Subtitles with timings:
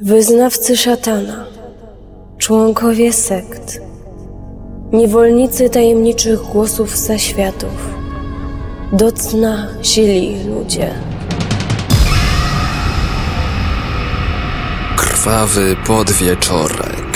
[0.00, 1.46] Wyznawcy szatana,
[2.38, 3.80] członkowie sekt,
[4.92, 7.94] niewolnicy tajemniczych głosów zaświatów,
[8.92, 10.90] do cna sili ludzie.
[14.96, 17.06] Krwawy podwieczorek.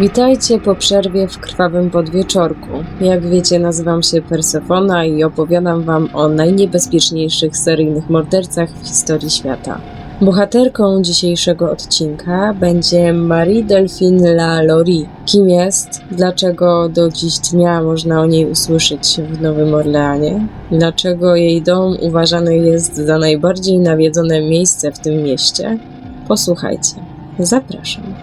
[0.00, 2.84] Witajcie po przerwie w krwawym podwieczorku.
[3.00, 9.97] Jak wiecie, nazywam się Persefona i opowiadam wam o najniebezpieczniejszych seryjnych mordercach w historii świata.
[10.20, 15.06] Bohaterką dzisiejszego odcinka będzie Marie Delphine Lalaurie.
[15.26, 15.88] Kim jest?
[16.10, 20.46] Dlaczego do dziś dnia można o niej usłyszeć w Nowym Orleanie?
[20.70, 25.78] Dlaczego jej dom uważany jest za najbardziej nawiedzone miejsce w tym mieście?
[26.28, 26.94] Posłuchajcie.
[27.38, 28.14] Zapraszam.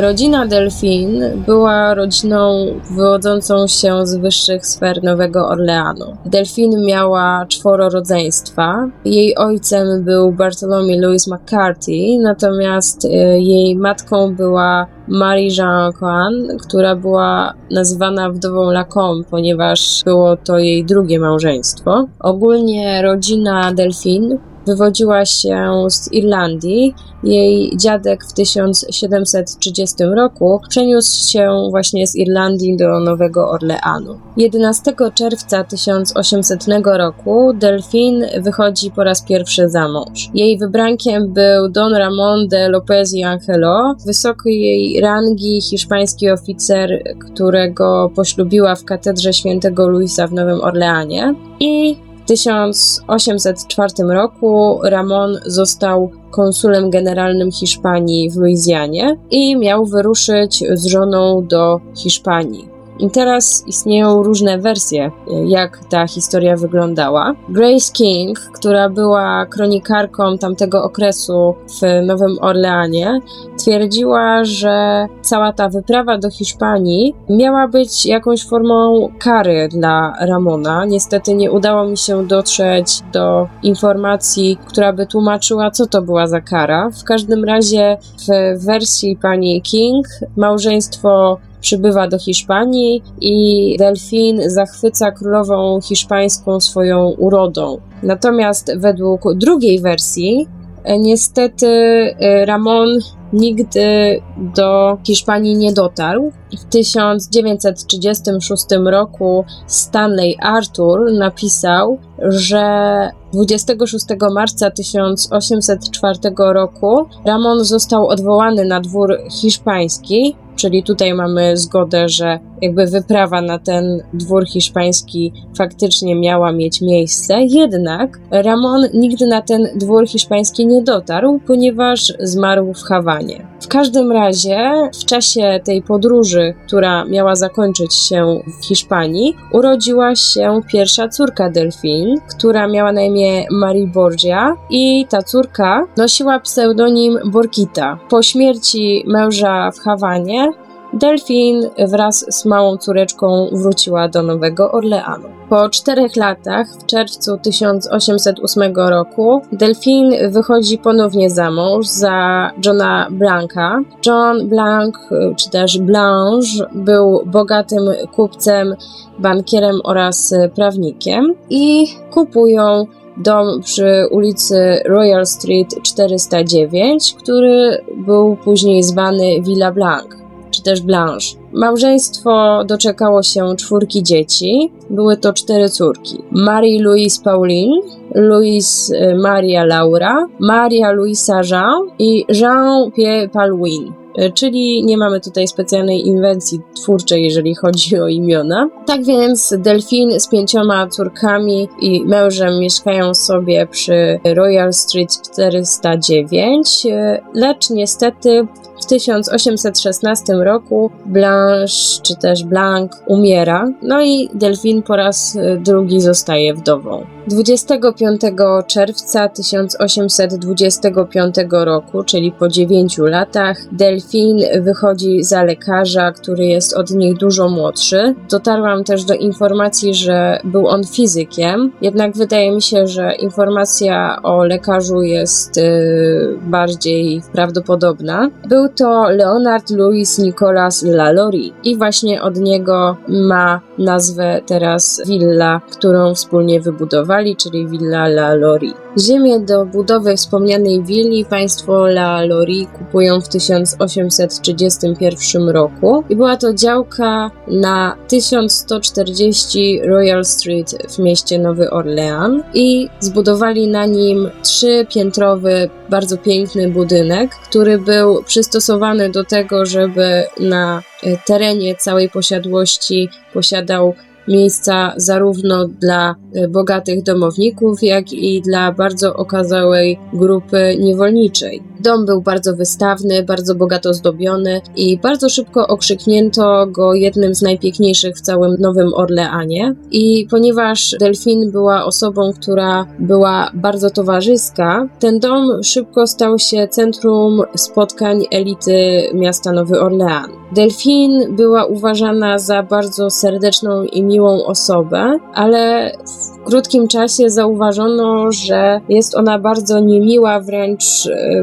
[0.00, 6.16] Rodzina Delfin była rodziną wywodzącą się z wyższych sfer Nowego Orleanu.
[6.26, 8.88] Delfin miała czworo rodzeństwa.
[9.04, 13.08] Jej ojcem był Bartholomew Louis McCarthy, natomiast y,
[13.40, 20.84] jej matką była Marie Jean Coan, która była nazywana wdową Lacombe, ponieważ było to jej
[20.84, 22.06] drugie małżeństwo.
[22.20, 26.94] Ogólnie rodzina Delfin wywodziła się z Irlandii.
[27.24, 34.18] Jej dziadek w 1730 roku przeniósł się właśnie z Irlandii do Nowego Orleanu.
[34.36, 40.28] 11 czerwca 1800 roku Delphine wychodzi po raz pierwszy za mąż.
[40.34, 48.74] Jej wybrankiem był Don Ramon de Lopez y Angelo, wysokiej rangi hiszpański oficer, którego poślubiła
[48.74, 57.52] w katedrze świętego Luisa w Nowym Orleanie i w 1804 roku Ramon został konsulem generalnym
[57.52, 62.72] Hiszpanii w Luizjanie i miał wyruszyć z żoną do Hiszpanii.
[62.98, 65.10] I teraz istnieją różne wersje,
[65.46, 67.34] jak ta historia wyglądała.
[67.48, 73.20] Grace King, która była kronikarką tamtego okresu w Nowym Orleanie,
[73.62, 80.84] twierdziła, że cała ta wyprawa do Hiszpanii miała być jakąś formą kary dla Ramona.
[80.84, 86.40] Niestety nie udało mi się dotrzeć do informacji, która by tłumaczyła, co to była za
[86.40, 86.90] kara.
[86.90, 87.96] W każdym razie,
[88.28, 90.06] w wersji pani King,
[90.36, 97.78] małżeństwo przybywa do Hiszpanii i Delfin zachwyca królową hiszpańską swoją urodą.
[98.02, 100.46] Natomiast według drugiej wersji,
[100.84, 102.88] e, niestety e, Ramon
[103.32, 106.32] nigdy do Hiszpanii nie dotarł.
[106.60, 118.80] W 1936 roku Stanley Arthur napisał, że 26 marca 1804 roku Ramon został odwołany na
[118.80, 126.52] dwór hiszpański Czyli tutaj mamy zgodę, że jakby wyprawa na ten dwór hiszpański faktycznie miała
[126.52, 133.46] mieć miejsce, jednak Ramon nigdy na ten dwór hiszpański nie dotarł, ponieważ zmarł w Hawanie.
[133.60, 140.60] W każdym razie w czasie tej podróży, która miała zakończyć się w Hiszpanii, urodziła się
[140.72, 147.98] pierwsza córka Delfin, która miała na imię Marie Borgia i ta córka nosiła pseudonim Borkita.
[148.10, 150.52] Po śmierci męża w Hawanie
[150.92, 155.28] Delfin wraz z małą córeczką wróciła do Nowego Orleanu.
[155.48, 163.80] Po czterech latach, w czerwcu 1808 roku, Delfin wychodzi ponownie za mąż za Johna Blanca.
[164.06, 164.94] John Blanc,
[165.36, 168.76] czy też Blanche, był bogatym kupcem,
[169.18, 172.86] bankierem oraz prawnikiem i kupują
[173.16, 180.21] dom przy ulicy Royal Street 409, który był później zwany Villa Blanc
[180.62, 181.36] też Blanche.
[181.52, 184.72] Małżeństwo doczekało się czwórki dzieci.
[184.90, 187.80] Były to cztery córki: Marie Louise Pauline,
[188.14, 193.92] Louise y, Maria Laura, Maria Louisa Jean i Jean Pierre Paulin.
[194.16, 198.68] E, czyli nie mamy tutaj specjalnej inwencji twórczej, jeżeli chodzi o imiona.
[198.86, 207.22] Tak więc Delfin z pięcioma córkami i mężem mieszkają sobie przy Royal Street 409, e,
[207.34, 208.46] lecz niestety
[208.82, 216.00] w 1816 roku Blanche czy też Blanc umiera, no i Delfin po raz e, drugi
[216.00, 217.06] zostaje wdową.
[217.26, 218.20] 25
[218.66, 227.14] czerwca 1825 roku, czyli po 9 latach, Delfin wychodzi za lekarza, który jest od niej
[227.14, 228.14] dużo młodszy.
[228.30, 234.44] Dotarłam też do informacji, że był on fizykiem, jednak wydaje mi się, że informacja o
[234.44, 238.30] lekarzu jest yy, bardziej prawdopodobna.
[238.48, 246.14] Był to Leonard Louis Nicolas Lalaurie i właśnie od niego ma nazwę teraz willa, którą
[246.14, 248.81] wspólnie wybudowali, czyli Villa La Lori.
[248.98, 256.54] Ziemię do budowy wspomnianej willi państwo La Lori kupują w 1831 roku i była to
[256.54, 266.18] działka na 1140 Royal Street w mieście Nowy Orlean i zbudowali na nim trzypiętrowy, bardzo
[266.18, 273.94] piękny budynek, który był przystosowany do tego, żeby na e, terenie całej posiadłości posiadał
[274.28, 281.62] miejsca zarówno dla e, bogatych domowników, jak i dla bardzo okazałej grupy niewolniczej.
[281.80, 288.16] Dom był bardzo wystawny, bardzo bogato zdobiony i bardzo szybko okrzyknięto go jednym z najpiękniejszych
[288.16, 289.74] w całym Nowym Orleanie.
[289.90, 297.42] I ponieważ Delfin była osobą, która była bardzo towarzyska, ten dom szybko stał się centrum
[297.56, 300.42] spotkań elity miasta Nowy Orlean.
[300.52, 308.80] Delfin była uważana za bardzo serdeczną i miłą osobę, ale w krótkim czasie zauważono, że
[308.88, 310.84] jest ona bardzo niemiła, wręcz,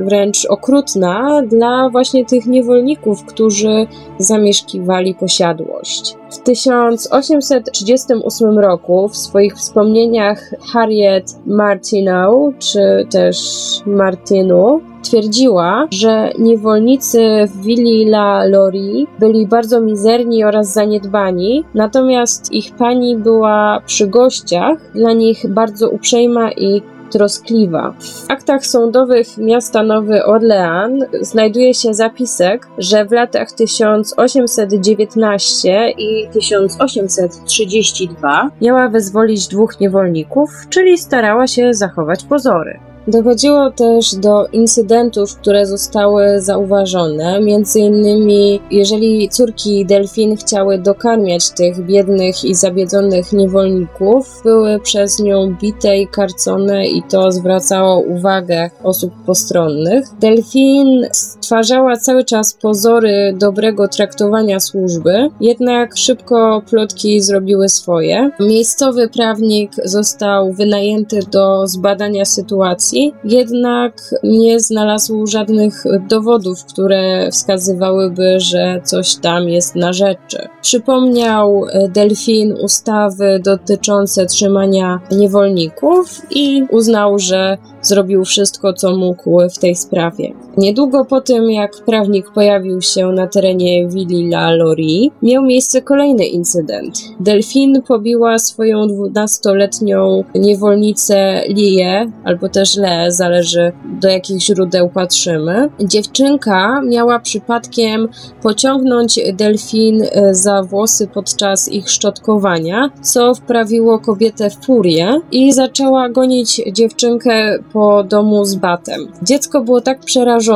[0.02, 3.88] wręcz okrutna dla właśnie tych niewolników, którzy
[4.20, 6.19] zamieszkiwali posiadłość.
[6.32, 10.42] W 1838 roku w swoich wspomnieniach
[10.74, 13.38] Harriet Martineau, czy też
[13.86, 22.76] Martinu, twierdziła, że niewolnicy w willi La Lori byli bardzo mizerni oraz zaniedbani, natomiast ich
[22.76, 24.92] pani była przy gościach.
[24.96, 27.94] Dla nich bardzo uprzejma i troskliwa.
[28.00, 38.50] W aktach sądowych miasta Nowy Orlean znajduje się zapisek, że w latach 1819 i 1832
[38.62, 42.89] miała wyzwolić dwóch niewolników, czyli starała się zachować pozory.
[43.08, 47.42] Dochodziło też do incydentów, które zostały zauważone.
[47.42, 55.56] Między innymi, jeżeli córki delfin chciały dokarmiać tych biednych i zabiedzonych niewolników, były przez nią
[55.62, 60.06] bite i karcone, i to zwracało uwagę osób postronnych.
[60.20, 68.30] Delfin stwarzała cały czas pozory dobrego traktowania służby, jednak szybko plotki zrobiły swoje.
[68.40, 73.94] Miejscowy prawnik został wynajęty do zbadania sytuacji jednak
[74.24, 80.48] nie znalazł żadnych dowodów, które wskazywałyby, że coś tam jest na rzeczy.
[80.62, 89.60] Przypomniał e, Delfin ustawy dotyczące trzymania niewolników i uznał, że zrobił wszystko, co mógł w
[89.60, 90.34] tej sprawie.
[90.60, 96.26] Niedługo po tym, jak prawnik pojawił się na terenie Willi La Lori, miał miejsce kolejny
[96.26, 97.00] incydent.
[97.20, 103.72] Delfin pobiła swoją 12-letnią niewolnicę Lię, albo też Le, zależy
[104.02, 105.70] do jakich źródeł patrzymy.
[105.80, 108.08] Dziewczynka miała przypadkiem
[108.42, 116.10] pociągnąć delfin e, za włosy podczas ich szczotkowania, co wprawiło kobietę w furię i zaczęła
[116.10, 119.08] gonić dziewczynkę po domu z batem.
[119.24, 120.49] Dziecko było tak przerażone,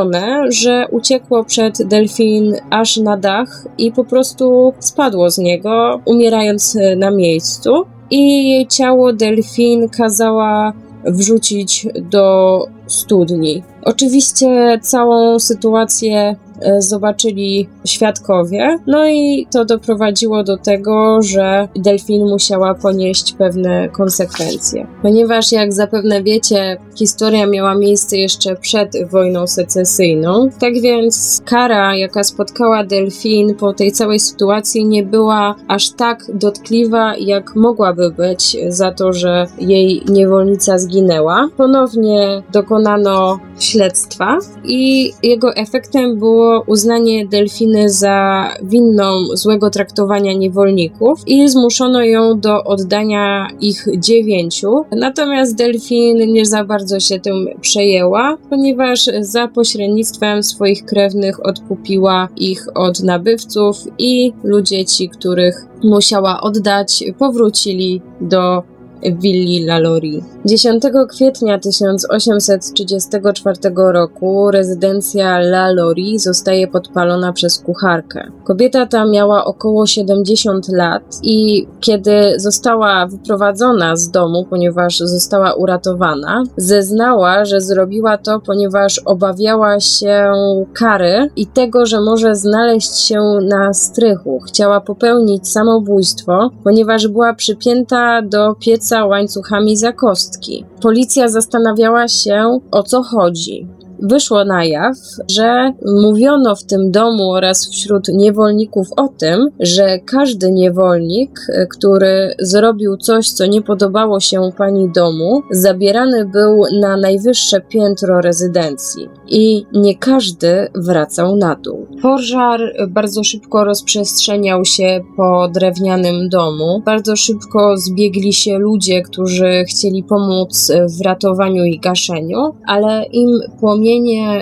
[0.50, 7.12] że uciekło przed delfin aż na dach i po prostu spadło z niego, umierając na
[7.12, 7.86] miejscu.
[8.12, 10.74] I jej ciało delfin kazała
[11.06, 13.64] wrzucić do studni.
[13.84, 18.78] Oczywiście całą sytuację E, zobaczyli świadkowie.
[18.88, 24.88] No i to doprowadziło do tego, że Delfin musiała ponieść pewne konsekwencje.
[25.02, 32.24] Ponieważ, jak zapewne wiecie, historia miała miejsce jeszcze przed wojną secesyjną, tak więc kara, jaka
[32.24, 38.92] spotkała Delfin po tej całej sytuacji, nie była aż tak dotkliwa, jak mogłaby być za
[38.92, 41.50] to, że jej niewolnica zginęła.
[41.58, 51.50] Ponownie dokonano śledztwa i jego efektem było uznanie delfiny za winną złego traktowania niewolników i
[51.50, 54.86] zmuszono ją do oddania ich dziewięciu.
[54.92, 62.66] Natomiast delfin nie za bardzo się tym przejęła, ponieważ za pośrednictwem swoich krewnych odkupiła ich
[62.76, 68.64] od nabywców i ludzie ci, których musiała oddać, powrócili do
[69.12, 70.24] willi Lalori.
[70.46, 78.32] 10 kwietnia 1834 roku rezydencja Lalori zostaje podpalona przez kucharkę.
[78.44, 86.44] Kobieta ta miała około 70 lat i kiedy została wyprowadzona z domu, ponieważ została uratowana,
[86.58, 90.32] zeznała, że zrobiła to, ponieważ obawiała się
[90.74, 94.40] kary i tego, że może znaleźć się na strychu.
[94.48, 100.66] Chciała popełnić samobójstwo, ponieważ była przypięta do pieca łańcuchami za kostki.
[100.82, 103.68] Policja zastanawiała się, o co chodzi.
[104.04, 104.96] Wyszło na jaw,
[105.32, 112.98] że mówiono w tym domu oraz wśród niewolników o tym, że każdy niewolnik, który zrobił
[112.98, 119.98] coś, co nie podobało się pani domu, zabierany był na najwyższe piętro rezydencji i nie
[119.98, 121.88] każdy wracał na dół.
[122.02, 126.82] Pożar bardzo szybko rozprzestrzeniał się po drewnianym domu.
[126.86, 133.93] Bardzo szybko zbiegli się ludzie, którzy chcieli pomóc w ratowaniu i gaszeniu, ale im płomienie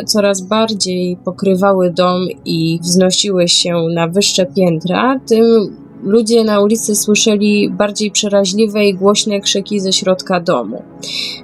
[0.05, 7.69] coraz bardziej pokrywały dom i wznosiły się na wyższe piętra, tym ludzie na ulicy słyszeli
[7.69, 10.83] bardziej przeraźliwe i głośne krzyki ze środka domu.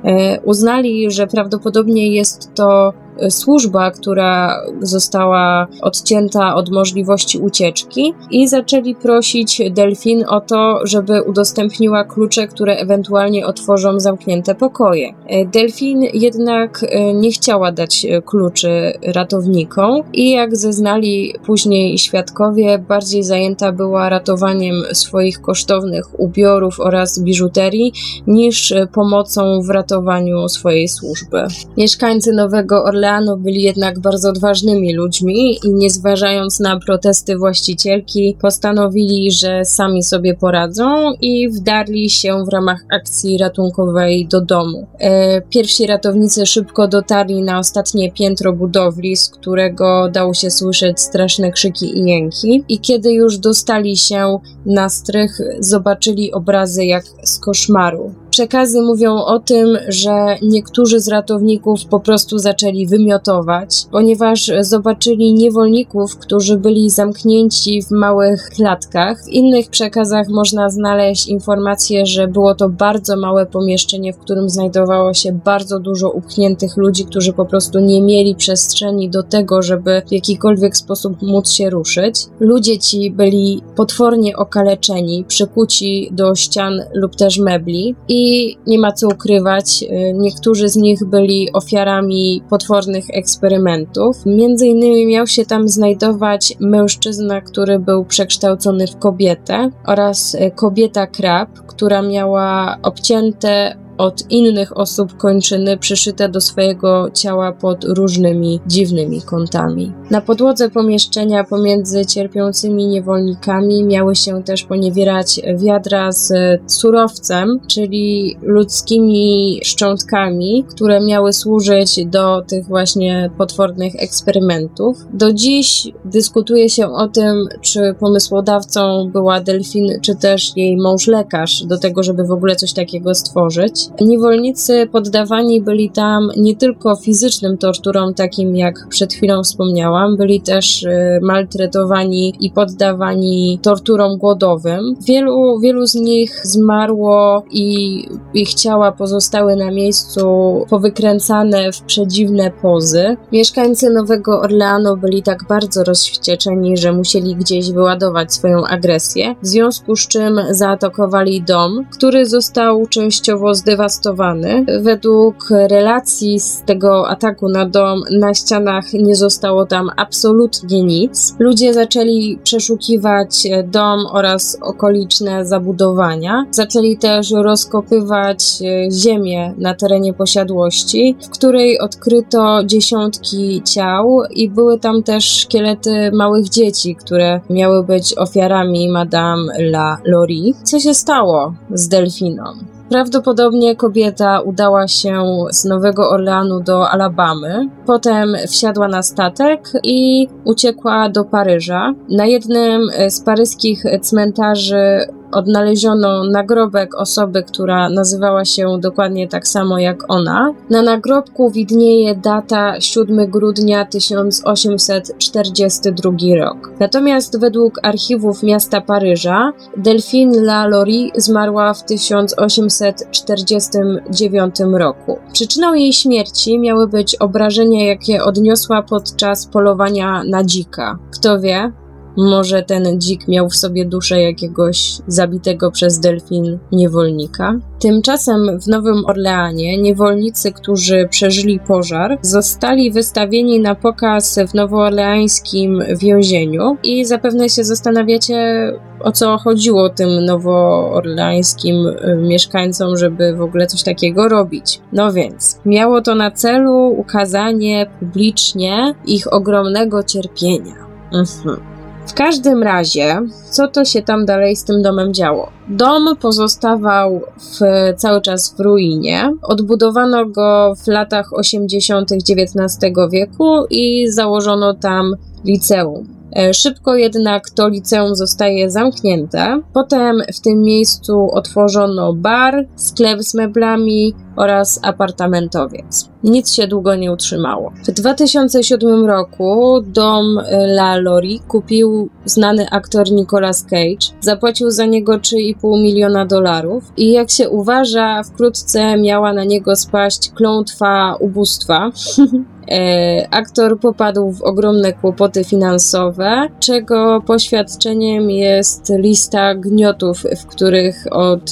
[0.03, 2.93] E, uznali, że prawdopodobnie jest to
[3.29, 12.03] służba, która została odcięta od możliwości ucieczki i zaczęli prosić Delfin o to, żeby udostępniła
[12.03, 15.13] klucze, które ewentualnie otworzą zamknięte pokoje.
[15.53, 23.24] Delfin jednak e, nie chciała dać e, kluczy ratownikom i jak zeznali później świadkowie, bardziej
[23.24, 27.93] zajęta była ratowaniem swoich kosztownych ubiorów oraz biżuterii
[28.27, 31.43] niż e, pomocą w ratowaniu swojej służby.
[31.77, 38.37] Mieszkańcy Nowego Orleanu Orleanu byli jednak bardzo odważnymi ludźmi i nie zważając na protesty właścicielki,
[38.41, 44.87] postanowili, że sami sobie poradzą i wdarli się w ramach akcji ratunkowej do domu.
[44.99, 51.51] E, pierwsi ratownicy szybko dotarli na ostatnie piętro budowli, z którego dało się słyszeć straszne
[51.51, 52.63] krzyki i jęki.
[52.69, 58.26] I kiedy już dostali się na strych, zobaczyli obrazy jak z koszmaru.
[58.38, 66.17] Przekazy mówią o tym, że niektórzy z ratowników po prostu zaczęli wymiotować, ponieważ zobaczyli niewolników,
[66.17, 69.25] którzy byli zamknięci w małych klatkach.
[69.25, 75.13] W innych przekazach można znaleźć informację, że było to bardzo małe pomieszczenie, w którym znajdowało
[75.13, 80.12] się bardzo dużo upchniętych ludzi, którzy po prostu nie mieli przestrzeni do tego, żeby w
[80.12, 82.15] jakikolwiek sposób móc się ruszyć.
[82.39, 88.91] Ludzie ci byli potwornie okaleczeni, przykuci do ścian lub też mebli i i nie ma
[88.91, 94.25] co ukrywać, y, niektórzy z nich byli ofiarami potwornych eksperymentów.
[94.25, 101.07] Między innymi miał się tam znajdować mężczyzna, który był przekształcony w kobietę oraz y, kobieta
[101.07, 109.21] krab, która miała obcięte od innych osób kończyny przyszyte do swojego ciała pod różnymi dziwnymi
[109.21, 109.91] kątami.
[110.11, 116.33] Na podłodze pomieszczenia pomiędzy cierpiącymi niewolnikami miały się też poniewierać wiadra z
[116.67, 124.97] surowcem, czyli ludzkimi szczątkami, które miały służyć do tych właśnie potwornych eksperymentów.
[125.13, 131.63] Do dziś dyskutuje się o tym, czy pomysłodawcą była Delfin, czy też jej mąż lekarz
[131.65, 133.87] do tego, żeby w ogóle coś takiego stworzyć.
[134.01, 140.84] Niewolnicy poddawani byli tam nie tylko fizycznym torturom, takim jak przed chwilą wspomniałam, byli też
[140.84, 144.96] y, maltretowani i poddawani torturom głodowym.
[145.08, 148.03] Wielu, wielu z nich zmarło i
[148.34, 150.25] ich ciała pozostały na miejscu
[150.70, 153.17] powykręcane w przedziwne pozy.
[153.32, 159.96] Mieszkańcy Nowego Orleanu byli tak bardzo rozwścieczeni, że musieli gdzieś wyładować swoją agresję, w związku
[159.96, 164.65] z czym zaatakowali dom, który został częściowo zdewastowany zdewastowany.
[164.81, 165.36] Według
[165.69, 171.36] relacji z tego ataku na dom, na ścianach nie zostało tam absolutnie nic.
[171.39, 176.46] Ludzie zaczęli przeszukiwać dom oraz okoliczne zabudowania.
[176.51, 184.79] Zaczęli też rozkopywać e, ziemię na terenie posiadłości, w której odkryto dziesiątki ciał i były
[184.79, 190.53] tam też szkielety małych dzieci, które miały być ofiarami Madame La Lori.
[190.63, 192.76] Co się stało z Delfiną?
[192.89, 201.10] Prawdopodobnie kobieta udała się z Nowego Orleanu do Alabamy, potem wsiadła na statek i uciekła
[201.10, 201.94] do Paryża.
[202.10, 210.03] Na jednym z paryskich cmentarzy odnaleziono nagrobek osoby, która nazywała się dokładnie tak samo jak
[210.07, 210.53] ona.
[210.69, 216.72] Na nagrobku widnieje data 7 grudnia 1842 rok.
[216.79, 225.17] Natomiast według archiwów miasta Paryża Delphine Lalaurie zmarła w 1849 roku.
[225.34, 230.98] Przyczyną jej śmierci miały być obrażenia, jakie odniosła podczas polowania na dzika.
[231.12, 231.72] Kto wie,
[232.17, 237.55] może ten dzik miał w sobie duszę jakiegoś zabitego przez delfin niewolnika.
[237.79, 246.77] Tymczasem w Nowym Orleanie niewolnicy, którzy przeżyli pożar, zostali wystawieni na pokaz w nowoorleańskim więzieniu
[246.83, 253.83] i zapewne się zastanawiacie, o co chodziło tym nowoorleańskim y, mieszkańcom, żeby w ogóle coś
[253.83, 254.81] takiego robić.
[254.93, 260.75] No więc, miało to na celu ukazanie publicznie ich ogromnego cierpienia.
[261.13, 261.76] Mhm.
[262.07, 263.21] W każdym razie,
[263.51, 265.49] co to się tam dalej z tym domem działo?
[265.67, 267.59] Dom pozostawał w,
[267.97, 269.33] cały czas w ruinie.
[269.41, 272.11] Odbudowano go w latach 80.
[272.11, 272.77] XIX
[273.11, 275.13] wieku i założono tam
[275.45, 276.17] liceum.
[276.35, 279.61] E, szybko jednak to liceum zostaje zamknięte.
[279.73, 286.09] Potem w tym miejscu otworzono bar, sklep z meblami oraz apartamentowiec.
[286.24, 287.71] Nic się długo nie utrzymało.
[287.88, 294.17] W 2007 roku dom La Lori kupił znany aktor Nicolas Cage.
[294.21, 300.31] Zapłacił za niego 3,5 miliona dolarów i jak się uważa, wkrótce miała na niego spaść
[300.31, 301.91] klątwa ubóstwa.
[302.71, 311.51] E, aktor popadł w ogromne kłopoty finansowe, czego poświadczeniem jest lista gniotów, w których od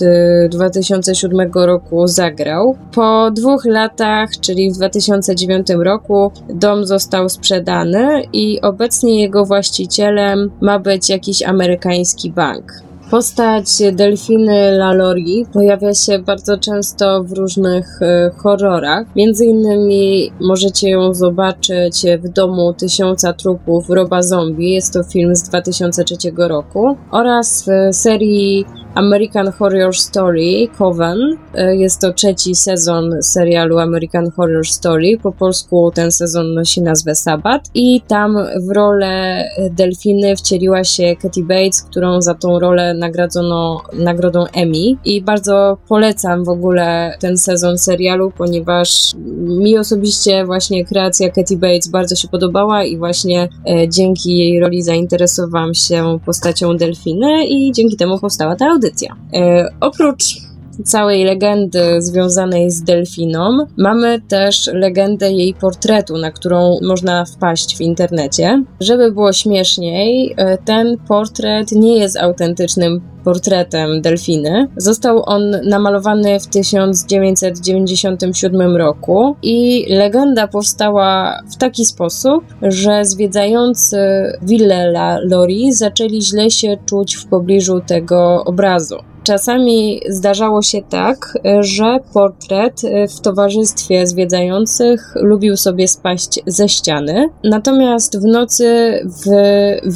[0.50, 2.78] 2007 e, roku zagrał.
[2.96, 10.80] Po dwóch latach, czyli w 2009 roku, dom został sprzedany i obecnie jego właścicielem ma
[10.80, 12.86] być jakiś amerykański bank.
[13.12, 19.08] Postać Delfiny Lalori pojawia się bardzo często w różnych e, horrorach.
[19.16, 24.72] Między innymi możecie ją zobaczyć w domu Tysiąca Trupów Roba Zombie.
[24.74, 26.98] Jest to film z 2003 roku.
[27.12, 31.38] Oraz w serii American Horror Story Coven.
[31.54, 35.18] E, jest to trzeci sezon serialu American Horror Story.
[35.24, 37.70] Po polsku ten sezon nosi nazwę Sabat.
[37.74, 38.38] I tam
[38.68, 44.98] w rolę delfiny wcieliła się Katie Bates, którą za tą rolę nagradzono nagrodą Emmy.
[45.06, 51.88] I bardzo polecam w ogóle ten sezon serialu, ponieważ mi osobiście właśnie kreacja Katie Bates
[51.88, 57.98] bardzo się podobała i właśnie e, dzięki jej roli zainteresowałam się postacią delfiny i dzięki
[57.98, 59.16] temu powstała ta audycja audycja.
[59.34, 60.45] E, oprócz
[60.84, 67.82] całej legendy związanej z delfiną, mamy też legendę jej portretu, na którą można wpaść w
[67.82, 68.64] internecie.
[68.80, 74.68] Żeby było śmieszniej, e, ten portret nie jest autentycznym portretem delfiny.
[74.78, 83.98] Został on namalowany w 1997 roku i legenda powstała w taki sposób, że zwiedzający
[84.42, 89.15] Villa La Lori zaczęli źle się czuć w pobliżu tego obrazu.
[89.26, 92.82] Czasami zdarzało się tak, że portret
[93.18, 98.66] w towarzystwie zwiedzających lubił sobie spaść ze ściany, natomiast w nocy
[99.06, 99.30] w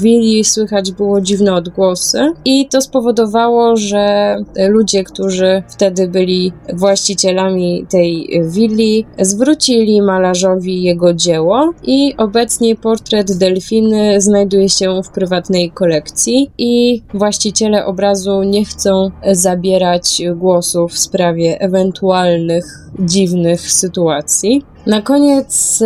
[0.02, 4.36] willi słychać było dziwne odgłosy i to spowodowało, że
[4.70, 14.22] ludzie, którzy wtedy byli właścicielami tej willi, zwrócili malarzowi jego dzieło i obecnie portret delfiny
[14.22, 22.66] znajduje się w prywatnej kolekcji i właściciele obrazu nie chcą zabierać głosu w sprawie ewentualnych
[23.00, 24.66] dziwnych sytuacji.
[24.86, 25.86] Na koniec y,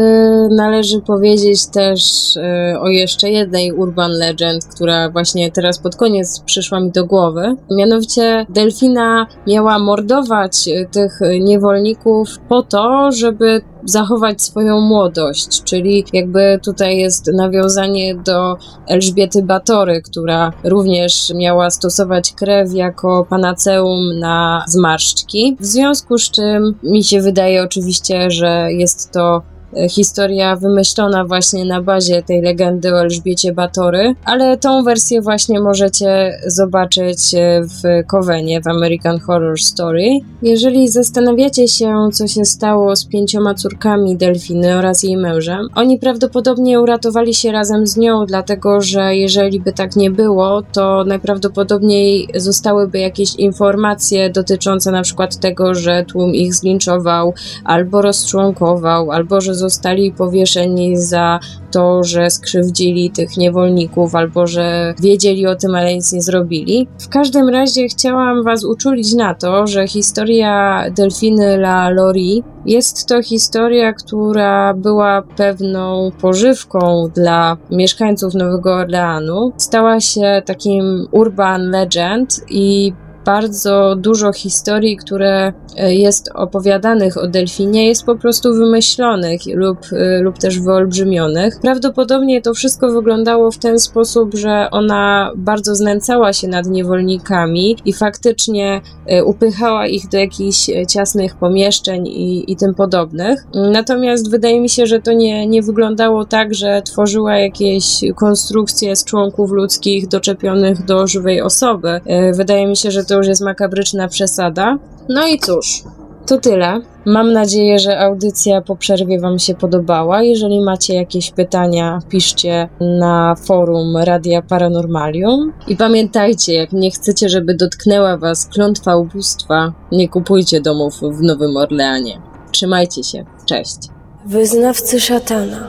[0.56, 2.02] należy powiedzieć też
[2.36, 7.56] y, o jeszcze jednej urban legend, która właśnie teraz pod koniec przyszła mi do głowy.
[7.72, 16.60] Mianowicie Delfina miała mordować y, tych niewolników po to, żeby zachować swoją młodość, czyli jakby
[16.64, 25.58] tutaj jest nawiązanie do Elżbiety Batory, która również miała stosować krew jako panaceum na zmarszczki.
[25.60, 29.42] W związku z czym mi się wydaje oczywiście, że jest to
[29.90, 36.40] historia wymyślona właśnie na bazie tej legendy o Elżbiecie Batory, ale tą wersję właśnie możecie
[36.48, 40.10] zobaczyć e, w Covenie, w American Horror Story.
[40.42, 46.82] Jeżeli zastanawiacie się, co się stało z pięcioma córkami Delfiny oraz jej mężem, oni prawdopodobnie
[46.82, 53.00] uratowali się razem z nią, dlatego że jeżeli by tak nie było, to najprawdopodobniej zostałyby
[53.00, 57.34] jakieś informacje dotyczące na przykład tego, że tłum ich zlinczował,
[57.64, 61.40] albo rozczłonkował, albo że zostali powieszeni za
[61.72, 66.88] to, że skrzywdzili tych niewolników albo że wiedzieli o tym, ale nic nie zrobili.
[67.00, 73.24] W każdym razie chciałam Was uczulić na to, że historia Delfiny La Lori jest to
[73.24, 79.52] historia, która była pewną pożywką dla mieszkańców Nowego Orleanu.
[79.58, 82.94] Stała się takim urban legend i
[83.26, 90.22] bardzo dużo historii, które e, jest opowiadanych o delfinie, jest po prostu wymyślonych lub, e,
[90.22, 91.60] lub też wyolbrzymionych.
[91.62, 97.94] Prawdopodobnie to wszystko wyglądało w ten sposób, że ona bardzo znęcała się nad niewolnikami i
[97.94, 103.46] faktycznie e, upychała ich do jakichś ciasnych pomieszczeń i, i tym podobnych.
[103.72, 109.06] Natomiast wydaje mi się, że to nie, nie wyglądało tak, że tworzyła jakieś konstrukcje z
[109.06, 112.02] członków ludzkich doczepionych do żywej osoby.
[112.34, 114.78] Wydaje mi się, że to już jest makabryczna przesada.
[115.10, 115.84] No i cóż,
[116.26, 116.82] to tyle.
[117.06, 120.24] Mam nadzieję, że audycja po przerwie Wam się podobała.
[120.24, 125.54] Jeżeli macie jakieś pytania, piszcie na forum Radia Paranormalium.
[125.68, 131.58] I pamiętajcie, jak nie chcecie, żeby dotknęła Was klątwa ubóstwa, nie kupujcie domów w Nowym
[131.58, 132.22] Orleanie.
[132.52, 133.26] Trzymajcie się.
[133.46, 133.78] Cześć.
[134.26, 135.68] Wyznawcy szatana,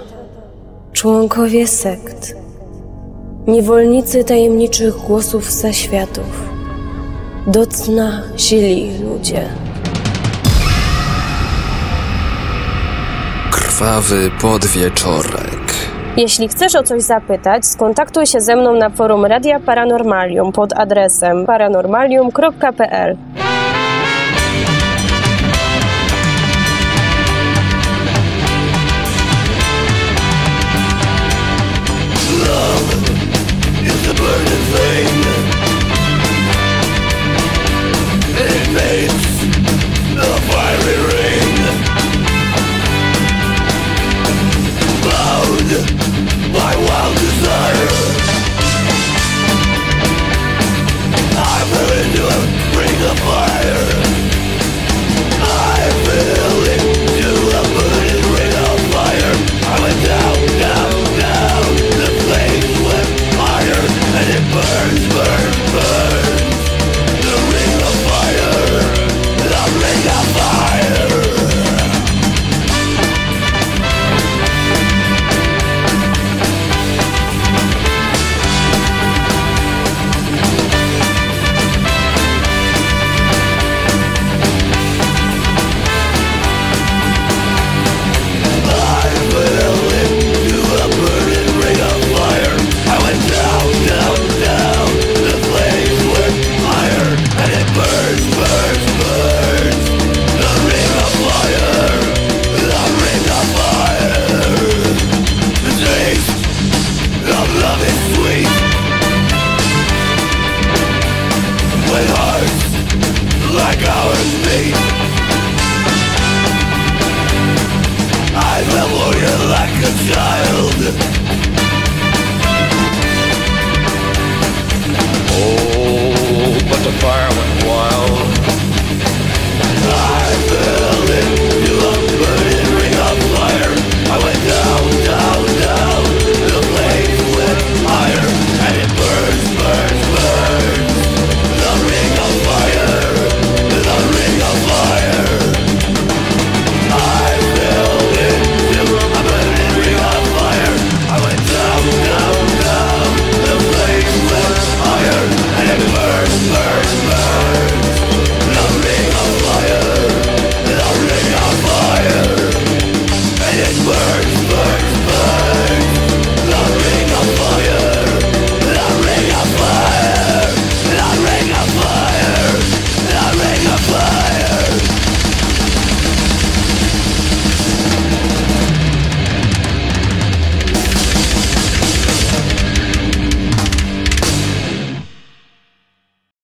[0.93, 2.37] członkowie sekt,
[3.47, 6.54] niewolnicy tajemniczych głosów zaświatów
[7.47, 9.49] do cna sili ludzie.
[13.51, 15.75] Krwawy podwieczorek.
[16.17, 21.47] Jeśli chcesz o coś zapytać, skontaktuj się ze mną na forum Radia Paranormalium pod adresem
[21.47, 23.17] paranormalium.pl.